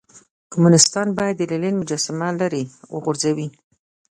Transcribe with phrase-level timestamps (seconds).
[0.51, 2.63] کمونيستان بايد د لينن مجسمه ليرې
[2.93, 3.47] وغورځوئ.